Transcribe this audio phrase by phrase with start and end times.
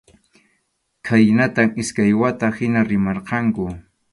[1.09, 3.71] Khaynatam iskay wata hina rimarqanku.